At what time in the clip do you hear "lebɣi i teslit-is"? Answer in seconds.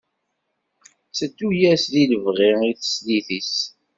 2.11-3.55